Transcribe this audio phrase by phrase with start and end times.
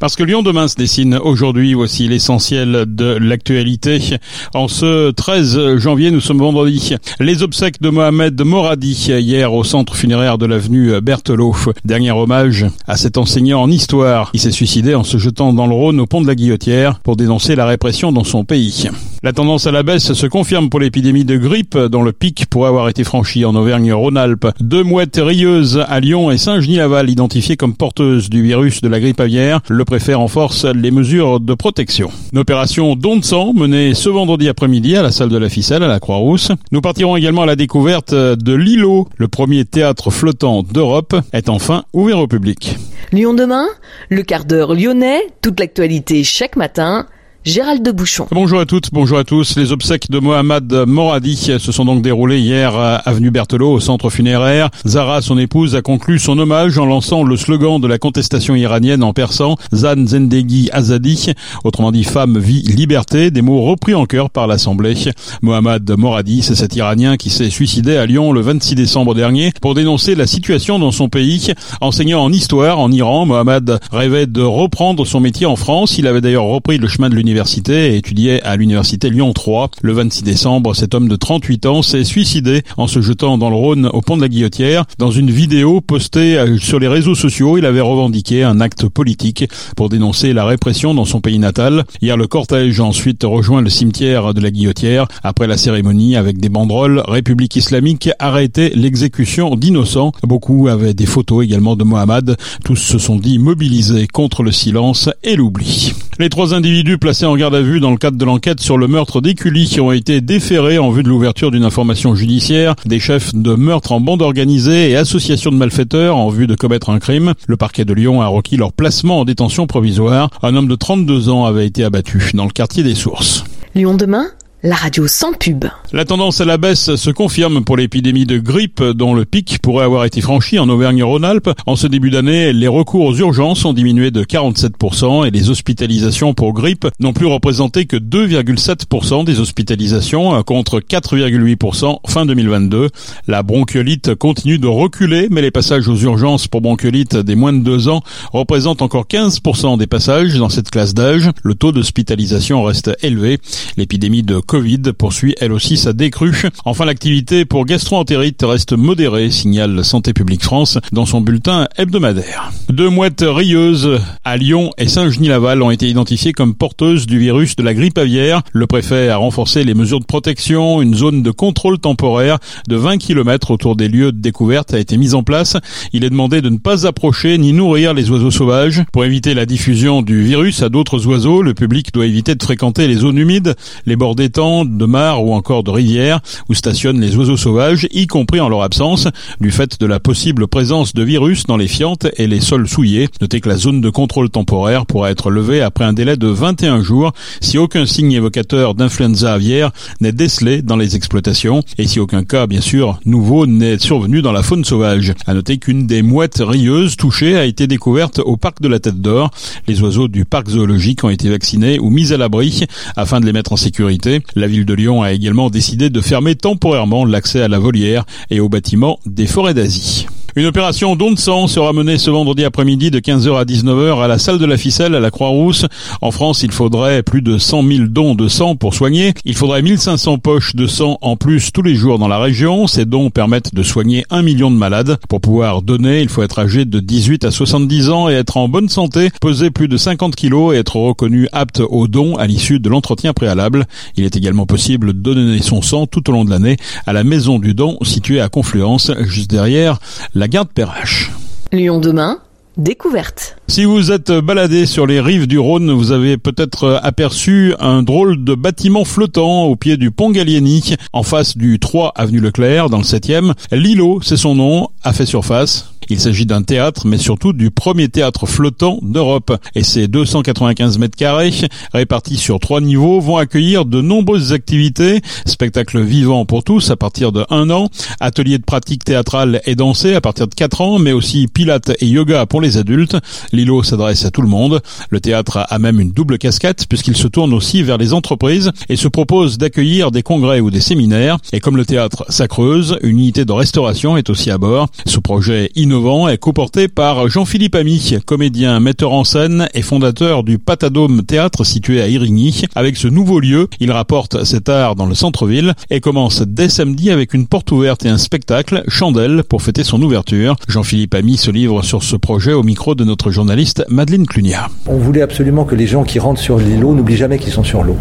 [0.00, 4.16] Parce que Lyon demain se dessine aujourd'hui, voici l'essentiel de l'actualité.
[4.54, 6.94] En ce 13 janvier, nous sommes vendredi.
[7.20, 11.54] Les obsèques de Mohamed Moradi hier au centre funéraire de l'avenue Berthelot.
[11.84, 14.30] Dernier hommage à cet enseignant en histoire.
[14.32, 17.16] Il s'est suicidé en se jetant dans le Rhône au pont de la Guillotière pour
[17.16, 18.88] dénoncer la répression dans son pays.
[19.22, 22.70] La tendance à la baisse se confirme pour l'épidémie de grippe dont le pic pourrait
[22.70, 24.48] avoir été franchi en Auvergne-Rhône-Alpes.
[24.60, 29.20] Deux mouettes rieuses à Lyon et Saint-Genis-Laval identifiées comme porteuses du virus de la grippe
[29.20, 29.60] aviaire.
[29.90, 32.12] Préfet renforce les mesures de protection.
[32.32, 35.82] Une opération don de sang menée ce vendredi après-midi à la salle de la ficelle
[35.82, 36.52] à la Croix-Rousse.
[36.70, 39.08] Nous partirons également à la découverte de l'îlot.
[39.16, 42.76] Le premier théâtre flottant d'Europe est enfin ouvert au public.
[43.10, 43.66] Lyon demain,
[44.10, 47.08] le quart d'heure lyonnais, toute l'actualité chaque matin
[47.46, 48.26] Gérald de Bouchon.
[48.32, 49.56] Bonjour à toutes, bonjour à tous.
[49.56, 54.10] Les obsèques de Mohamed Moradi se sont donc déroulées hier à avenue Berthelot au centre
[54.10, 54.68] funéraire.
[54.86, 59.02] Zara, son épouse, a conclu son hommage en lançant le slogan de la contestation iranienne
[59.02, 61.32] en persan, Zan Zendegi Azadi,
[61.64, 64.94] autrement dit femme, vie, liberté, des mots repris en chœur par l'Assemblée.
[65.40, 69.74] Mohamed Moradi, c'est cet Iranien qui s'est suicidé à Lyon le 26 décembre dernier pour
[69.74, 71.54] dénoncer la situation dans son pays.
[71.80, 75.96] Enseignant en histoire en Iran, Mohamed rêvait de reprendre son métier en France.
[75.96, 79.70] Il avait d'ailleurs repris le chemin de l'université et étudiait à l'université Lyon 3.
[79.82, 83.56] Le 26 décembre, cet homme de 38 ans s'est suicidé en se jetant dans le
[83.56, 84.84] Rhône au pont de la Guillotière.
[84.98, 89.44] Dans une vidéo postée euh, sur les réseaux sociaux, il avait revendiqué un acte politique
[89.76, 91.84] pour dénoncer la répression dans son pays natal.
[92.02, 96.38] Hier, le cortège a ensuite rejoint le cimetière de la Guillotière après la cérémonie avec
[96.38, 100.12] des banderoles République islamique arrêtait l'exécution d'innocents.
[100.22, 102.36] Beaucoup avaient des photos également de Mohamed.
[102.64, 105.92] Tous se sont dit mobilisés contre le silence et l'oubli.
[106.18, 108.88] Les trois individus placés en garde à vue dans le cadre de l'enquête sur le
[108.88, 113.34] meurtre d'Écully qui ont été déférés en vue de l'ouverture d'une information judiciaire, des chefs
[113.34, 117.34] de meurtre en bande organisée et association de malfaiteurs en vue de commettre un crime.
[117.46, 120.30] Le parquet de Lyon a requis leur placement en détention provisoire.
[120.42, 123.44] Un homme de 32 ans avait été abattu dans le quartier des Sources.
[123.74, 124.26] Lyon demain
[124.62, 125.64] la radio sans pub.
[125.92, 129.84] La tendance à la baisse se confirme pour l'épidémie de grippe dont le pic pourrait
[129.84, 131.50] avoir été franchi en Auvergne-Rhône-Alpes.
[131.66, 136.34] En ce début d'année, les recours aux urgences ont diminué de 47% et les hospitalisations
[136.34, 142.88] pour grippe n'ont plus représenté que 2,7% des hospitalisations contre 4,8% fin 2022.
[143.28, 147.60] La bronchiolite continue de reculer mais les passages aux urgences pour bronchiolite des moins de
[147.60, 151.30] 2 ans représentent encore 15% des passages dans cette classe d'âge.
[151.42, 153.38] Le taux d'hospitalisation reste élevé.
[153.76, 156.34] L'épidémie de Covid poursuit elle aussi sa décrue.
[156.64, 162.50] Enfin, l'activité pour gastro-entérite reste modérée, signale Santé publique France dans son bulletin hebdomadaire.
[162.68, 167.62] Deux mouettes rieuses à Lyon et Saint-Genis-Laval ont été identifiées comme porteuses du virus de
[167.62, 168.42] la grippe aviaire.
[168.50, 170.82] Le préfet a renforcé les mesures de protection.
[170.82, 174.96] Une zone de contrôle temporaire de 20 km autour des lieux de découverte a été
[174.96, 175.58] mise en place.
[175.92, 178.82] Il est demandé de ne pas approcher ni nourrir les oiseaux sauvages.
[178.92, 182.88] Pour éviter la diffusion du virus à d'autres oiseaux, le public doit éviter de fréquenter
[182.88, 183.54] les zones humides,
[183.86, 188.40] les bords de mares ou encore de rivières où stationnent les oiseaux sauvages, y compris
[188.40, 189.06] en leur absence,
[189.38, 193.08] du fait de la possible présence de virus dans les fientes et les sols souillés.
[193.20, 196.82] Notez que la zone de contrôle temporaire pourra être levée après un délai de 21
[196.82, 202.24] jours si aucun signe évocateur d'influenza aviaire n'est décelé dans les exploitations et si aucun
[202.24, 205.12] cas, bien sûr, nouveau n'est survenu dans la faune sauvage.
[205.26, 209.02] À noter qu'une des mouettes rieuses touchées a été découverte au parc de la Tête
[209.02, 209.30] d'Or.
[209.68, 212.64] Les oiseaux du parc zoologique ont été vaccinés ou mis à l'abri
[212.96, 214.22] afin de les mettre en sécurité.
[214.34, 218.40] La ville de Lyon a également décidé de fermer temporairement l'accès à la volière et
[218.40, 220.06] aux bâtiments des forêts d'Asie.
[220.36, 224.06] Une opération don de sang sera menée ce vendredi après-midi de 15h à 19h à
[224.06, 225.66] la salle de la ficelle à la Croix-Rousse.
[226.02, 229.12] En France, il faudrait plus de 100 000 dons de sang pour soigner.
[229.24, 232.68] Il faudrait 1500 poches de sang en plus tous les jours dans la région.
[232.68, 234.98] Ces dons permettent de soigner un million de malades.
[235.08, 238.48] Pour pouvoir donner, il faut être âgé de 18 à 70 ans et être en
[238.48, 242.60] bonne santé, peser plus de 50 kilos et être reconnu apte au don à l'issue
[242.60, 243.66] de l'entretien préalable.
[243.96, 246.56] Il est également possible de donner son sang tout au long de l'année
[246.86, 249.80] à la maison du don située à Confluence, juste derrière
[250.20, 251.10] la garde Perrache.
[251.50, 252.18] Lyon demain,
[252.56, 253.36] découverte.
[253.48, 258.22] Si vous êtes baladé sur les rives du Rhône, vous avez peut-être aperçu un drôle
[258.22, 262.78] de bâtiment flottant au pied du pont Gallieni, en face du 3 avenue Leclerc, dans
[262.78, 263.34] le 7e.
[263.52, 265.70] L'îlot, c'est son nom, a fait surface.
[265.88, 269.36] Il s'agit d'un théâtre, mais surtout du premier théâtre flottant d'Europe.
[269.56, 271.32] Et ces 295 mètres carrés,
[271.72, 277.10] répartis sur trois niveaux, vont accueillir de nombreuses activités, spectacles vivants pour tous à partir
[277.10, 280.92] de 1 an, ateliers de pratique théâtrale et dansée à partir de 4 ans, mais
[280.92, 282.96] aussi pilates et yoga pour les adultes.
[283.32, 284.60] L'îlot s'adresse à tout le monde.
[284.90, 288.76] Le théâtre a même une double casquette puisqu'il se tourne aussi vers les entreprises et
[288.76, 291.18] se propose d'accueillir des congrès ou des séminaires.
[291.32, 294.68] Et comme le théâtre s'accreuse, une unité de restauration est aussi à bord.
[294.86, 300.38] Ce projet innovant est coporté par Jean-Philippe Ami, comédien, metteur en scène et fondateur du
[300.38, 302.42] Patadome Théâtre situé à Irigny.
[302.54, 306.90] Avec ce nouveau lieu, il rapporte cet art dans le centre-ville et commence dès samedi
[306.90, 310.36] avec une porte ouverte et un spectacle, Chandelle, pour fêter son ouverture.
[310.48, 314.48] Jean-Philippe Ami se livre sur ce projet au micro de notre journaliste Madeleine Clunia.
[314.68, 317.62] On voulait absolument que les gens qui rentrent sur l'îlot n'oublient jamais qu'ils sont sur
[317.62, 317.76] l'eau.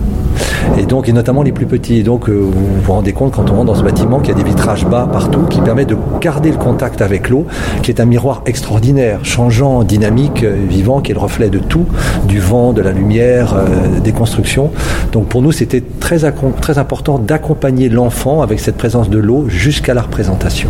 [0.77, 1.97] Et donc, et notamment les plus petits.
[1.97, 4.39] Et donc, euh, vous vous rendez compte quand on rentre dans ce bâtiment qu'il y
[4.39, 7.45] a des vitrages bas partout qui permettent de garder le contact avec l'eau,
[7.83, 11.85] qui est un miroir extraordinaire, changeant, dynamique, euh, vivant, qui est le reflet de tout,
[12.27, 14.71] du vent, de la lumière, euh, des constructions.
[15.11, 16.19] Donc, pour nous, c'était très,
[16.61, 20.69] très important d'accompagner l'enfant avec cette présence de l'eau jusqu'à la représentation.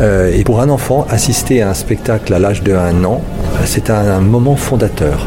[0.00, 3.09] et pour un enfant, assister à un spectacle à l'âge de un an,
[3.64, 5.26] c'est un moment fondateur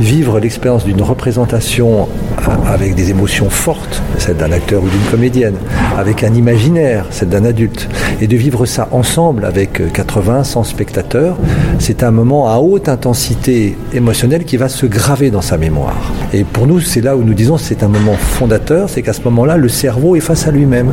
[0.00, 2.08] vivre l'expérience d'une représentation
[2.66, 5.56] avec des émotions fortes, celle d'un acteur ou d'une comédienne,
[5.98, 7.88] avec un imaginaire, celle d'un adulte,
[8.20, 11.36] et de vivre ça ensemble avec 80, 100 spectateurs,
[11.78, 16.12] c'est un moment à haute intensité émotionnelle qui va se graver dans sa mémoire.
[16.32, 19.22] Et pour nous, c'est là où nous disons c'est un moment fondateur, c'est qu'à ce
[19.22, 20.92] moment-là, le cerveau est face à lui-même.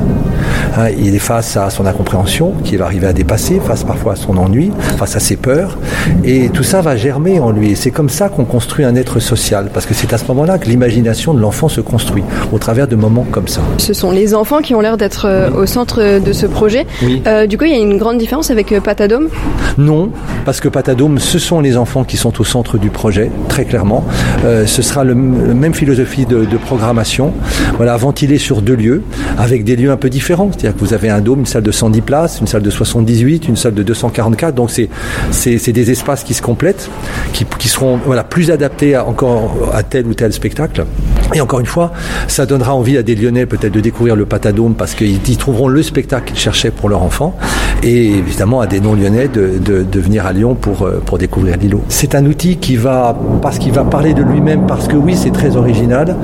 [0.77, 4.15] Hein, il est face à son incompréhension, qui va arriver à dépasser, face parfois à
[4.15, 5.77] son ennui, face à ses peurs,
[6.23, 7.75] et tout ça va germer en lui.
[7.75, 10.67] C'est comme ça qu'on construit un être social, parce que c'est à ce moment-là que
[10.67, 13.61] l'imagination de l'enfant se construit, au travers de moments comme ça.
[13.77, 16.85] Ce sont les enfants qui ont l'air d'être euh, au centre de ce projet.
[17.27, 19.29] Euh, du coup, il y a une grande différence avec euh, Patadome?
[19.77, 20.11] Non,
[20.45, 24.05] parce que Patadome, ce sont les enfants qui sont au centre du projet, très clairement.
[24.43, 27.33] ce sera le, même philosophie de, programmation,
[27.77, 29.03] voilà, ventilé sur deux lieux,
[29.37, 30.49] avec des lieux un peu différents.
[30.51, 33.47] C'est-à-dire que vous avez un dôme, une salle de 110 places, une salle de 78,
[33.47, 34.55] une salle de 244.
[34.55, 36.89] Donc c'est des espaces qui se complètent,
[37.33, 40.85] qui, qui seront voilà, plus adaptés encore à tel ou tel spectacle.
[41.33, 41.91] Et encore une fois,
[42.27, 45.67] ça donnera envie à des Lyonnais peut-être de découvrir le Patadome parce qu'ils y trouveront
[45.67, 47.35] le spectacle qu'ils cherchaient pour leur enfant.
[47.83, 51.81] Et évidemment à des non-lyonnais de, de, venir à Lyon pour, euh, pour découvrir l'îlot.
[51.89, 55.31] C'est un outil qui va, parce qu'il va parler de lui-même, parce que oui, c'est
[55.31, 56.15] très original,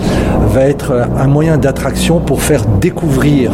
[0.47, 3.51] va être un moyen d'attraction pour faire découvrir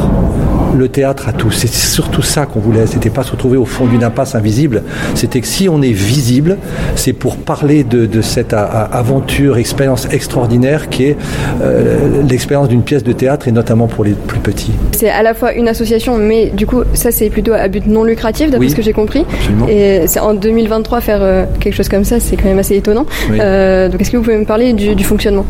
[0.75, 1.51] le théâtre à tous.
[1.51, 2.87] C'est surtout ça qu'on voulait.
[2.87, 4.83] C'était pas se retrouver au fond d'une impasse invisible.
[5.15, 6.57] C'était que si on est visible,
[6.95, 8.53] c'est pour parler de, cette
[8.97, 11.17] aventure, expérience extraordinaire qui est
[11.61, 14.71] euh, l'expérience d'une pièce de théâtre et notamment pour les plus petits.
[14.91, 18.03] C'est à la fois une association, mais du coup, ça c'est plutôt à but non
[18.03, 19.25] lucratif, d'après ce que j'ai compris.
[19.33, 19.67] Absolument.
[19.67, 23.05] Et en 2023 faire euh, quelque chose comme ça, c'est quand même assez étonnant.
[23.31, 25.45] Euh, donc, est-ce que vous pouvez me parler du, fonctionnement?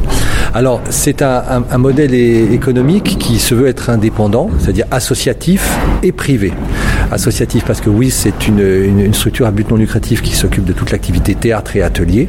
[0.53, 6.51] Alors, c'est un, modèle économique qui se veut être indépendant, c'est-à-dire associatif et privé.
[7.11, 10.91] Associatif parce que oui, c'est une, structure à but non lucratif qui s'occupe de toute
[10.91, 12.27] l'activité théâtre et atelier.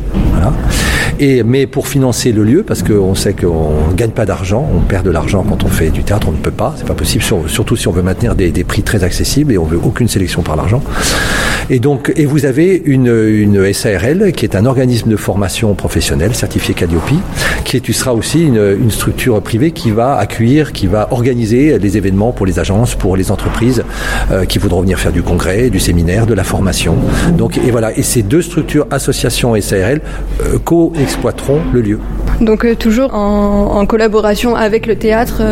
[1.21, 4.81] Et, mais pour financer le lieu, parce qu'on sait qu'on ne gagne pas d'argent, on
[4.81, 7.25] perd de l'argent quand on fait du théâtre, on ne peut pas, c'est pas possible,
[7.47, 10.57] surtout si on veut maintenir des, prix très accessibles et on veut aucune sélection par
[10.57, 10.83] l'argent.
[11.71, 16.35] Et donc, et vous avez une, une SARL qui est un organisme de formation professionnelle
[16.35, 17.03] certifié Calliope,
[17.65, 22.33] qui sera aussi une, une structure privée qui va accueillir, qui va organiser les événements
[22.33, 23.85] pour les agences, pour les entreprises
[24.31, 26.97] euh, qui voudront venir faire du congrès, du séminaire, de la formation.
[27.37, 27.97] Donc, et voilà.
[27.97, 30.01] Et ces deux structures, association et SARL,
[30.41, 30.59] euh,
[31.09, 32.01] co-exploiteront le lieu.
[32.41, 35.43] Donc euh, toujours en, collaboration avec le théâtre,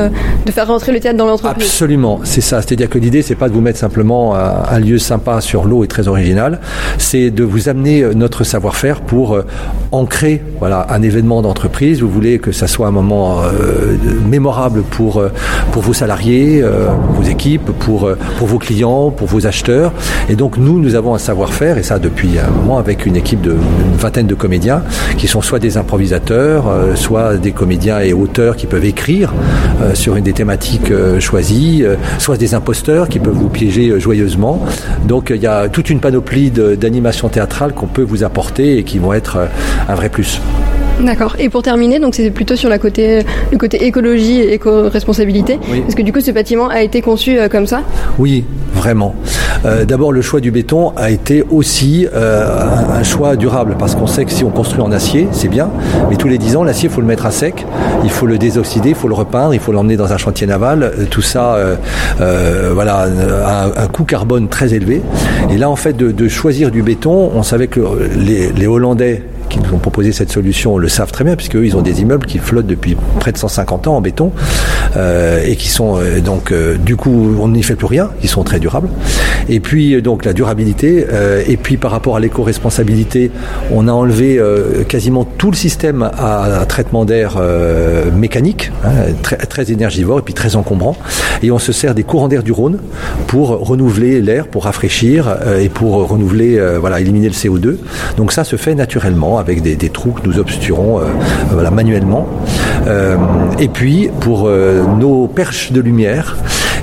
[0.45, 1.67] de faire rentrer le théâtre dans l'entreprise.
[1.67, 2.61] Absolument, c'est ça.
[2.61, 5.87] C'est-à-dire que l'idée, c'est pas de vous mettre simplement un lieu sympa sur l'eau et
[5.87, 6.61] très original,
[6.99, 9.39] c'est de vous amener notre savoir-faire pour
[9.93, 12.03] ancrer voilà un événement d'entreprise.
[12.03, 13.41] Vous voulez que ça soit un moment
[14.29, 15.23] mémorable pour
[15.73, 16.63] pour vos salariés,
[17.17, 19.93] vos équipes, pour, euh, pour vos clients, pour vos acheteurs.
[20.29, 23.41] Et donc nous, nous avons un savoir-faire, et ça depuis un moment, avec une équipe
[23.41, 24.83] d'une vingtaine de comédiens,
[25.17, 29.33] qui sont soit des improvisateurs, euh, soit des comédiens et auteurs qui peuvent écrire
[29.81, 31.85] euh, sur une des thématiques choisies,
[32.19, 34.65] soit des imposteurs qui peuvent vous piéger joyeusement.
[35.07, 38.99] Donc il y a toute une panoplie d'animations théâtrales qu'on peut vous apporter et qui
[38.99, 39.39] vont être
[39.89, 40.41] un vrai plus.
[41.01, 41.37] D'accord.
[41.39, 43.23] Et pour terminer, donc c'est plutôt sur la côté,
[43.53, 45.59] le côté écologie et éco-responsabilité.
[45.71, 45.83] Oui.
[45.87, 47.83] Est-ce que du coup ce bâtiment a été conçu euh, comme ça?
[48.19, 49.15] Oui, vraiment.
[49.65, 52.47] Euh, D'abord, le choix du béton a été aussi euh,
[52.99, 55.71] un, choix durable parce qu'on sait que si on construit en acier, c'est bien,
[56.09, 57.67] mais tous les 10 ans, l'acier, il faut le mettre à sec,
[58.03, 60.93] il faut le désoxyder, il faut le repeindre, il faut l'emmener dans un chantier naval.
[61.11, 61.59] Tout ça,
[62.19, 63.07] voilà,
[63.45, 65.03] a un, coût carbone très élevé.
[65.51, 67.81] Et là, en fait, de, de choisir du béton, on savait que
[68.17, 71.67] les, les Hollandais qui nous ont proposé cette solution le savent très bien, puisque eux,
[71.67, 74.33] ils ont des immeubles qui flottent depuis près de 150 ans en béton
[74.97, 78.29] euh, et qui sont euh, donc euh, du coup on n'y fait plus rien, ils
[78.29, 78.89] sont très durables.
[79.49, 81.07] Et puis donc la durabilité
[81.47, 83.31] et puis par rapport à l'éco-responsabilité,
[83.73, 84.41] on a enlevé
[84.89, 87.41] quasiment tout le système à, traitement d'air
[88.17, 88.91] mécanique, hein,
[89.23, 90.97] très, très énergivore et puis très encombrant.
[91.43, 92.81] Et on se sert des courants d'air du Rhône
[93.29, 97.77] pour renouveler l'air, pour rafraîchir et pour renouveler, voilà, éliminer le CO2.
[98.17, 101.01] Donc ça se fait naturellement avec des, des trous que nous obturons
[101.53, 102.27] voilà, manuellement.
[103.59, 106.37] et puis pour nos perches de lumière,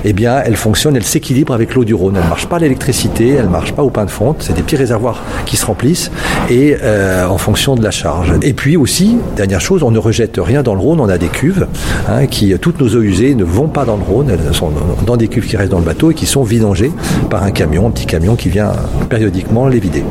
[0.04, 2.16] eh bien, elles fonctionnent, elles s'équilibrent avec l'eau du Rhône.
[2.16, 4.36] Elles ne marchent pas à l'électricité, elles ne marchent pas au pain de fonte.
[4.40, 6.10] C'est des petits réservoirs qui se remplissent
[6.50, 8.32] et euh, en fonction de la charge.
[8.42, 11.00] Et puis aussi, dernière chose, on ne rejette rien dans le Rhône.
[11.00, 11.66] On a des cuves
[12.08, 14.30] hein, qui, toutes nos eaux usées ne vont pas dans le Rhône.
[14.30, 14.70] Elles sont
[15.06, 16.92] dans des cuves qui restent dans le bateau et qui sont vidangées
[17.30, 18.72] par un camion, un petit camion qui vient
[19.08, 20.02] périodiquement les vider.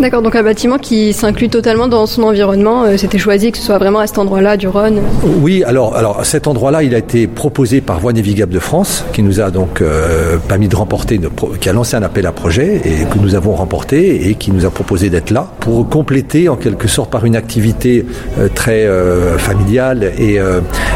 [0.00, 2.84] D'accord, donc un bâtiment qui s'inclut totalement dans son environnement.
[2.84, 5.00] Euh, c'était choisi que ce soit vraiment à cet endroit-là du Rhône.
[5.42, 9.22] Oui, alors, alors cet endroit-là, il a été proposé par Voie Navigable de France, qui
[9.22, 11.20] nous a donc euh, permis de remporter,
[11.60, 14.66] qui a lancé un appel à projet et que nous avons remporté et qui nous
[14.66, 18.04] a proposé d'être là pour compléter en quelque sorte par une activité
[18.38, 20.38] euh, très euh, familiale et,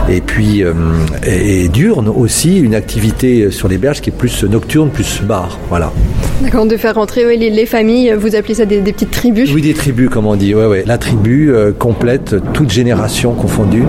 [0.09, 0.63] et puis
[1.27, 5.59] et, diurne aussi, une activité sur les berges qui est plus nocturne, plus bar.
[5.69, 5.93] Voilà.
[6.43, 9.51] D'accord, de faire rentrer les, les, familles, vous appelez ça des, petites tribus?
[9.55, 10.55] Oui, des tribus, comme on dit.
[10.55, 10.85] Ouais, ouais.
[10.87, 13.85] La tribu complète, toute génération confondue,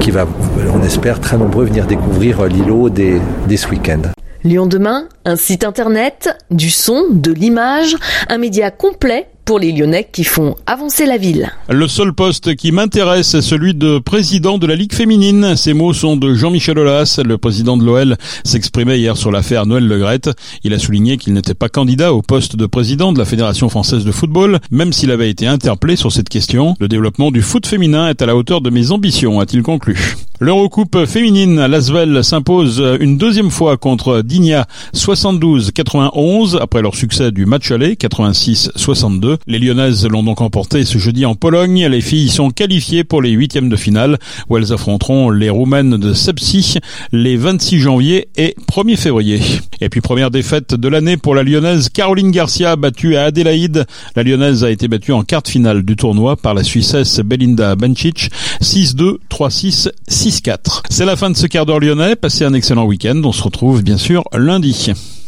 [0.00, 0.26] qui va,
[0.74, 3.14] on espère, très nombreux venir découvrir l'îlot dès,
[3.48, 4.12] dès ce week-end.
[4.44, 7.96] Lyon demain, un site internet, du son, de l'image,
[8.28, 11.50] un média complet pour les Lyonnais qui font avancer la ville.
[11.68, 15.56] Le seul poste qui m'intéresse est celui de président de la Ligue féminine.
[15.56, 19.86] Ces mots sont de Jean-Michel Aulas, le président de l'OL, s'exprimait hier sur l'affaire Noël
[19.86, 20.30] Legrette.
[20.64, 24.04] Il a souligné qu'il n'était pas candidat au poste de président de la Fédération française
[24.04, 26.76] de football, même s'il avait été interpellé sur cette question.
[26.80, 29.96] Le développement du foot féminin est à la hauteur de mes ambitions, a-t-il conclu.
[30.42, 37.70] L'Eurocoupe féminine, Lasvel s'impose une deuxième fois contre Digna 72-91 après leur succès du match
[37.70, 39.36] aller 86-62.
[39.46, 41.86] Les Lyonnaises l'ont donc emporté ce jeudi en Pologne.
[41.86, 44.18] Les filles sont qualifiées pour les huitièmes de finale
[44.48, 46.78] où elles affronteront les Roumaines de Sepsi
[47.12, 49.40] les 26 janvier et 1er février.
[49.80, 53.86] Et puis première défaite de l'année pour la Lyonnaise Caroline Garcia battue à Adélaïde.
[54.16, 58.30] La Lyonnaise a été battue en quart finale du tournoi par la Suissesse Belinda Bencic
[58.60, 59.90] 6-2, 3-6,
[60.32, 60.84] 6-4.
[60.88, 62.16] C'est la fin de ce quart d'heure lyonnais.
[62.16, 63.20] Passez un excellent week-end.
[63.24, 64.92] On se retrouve bien sûr lundi.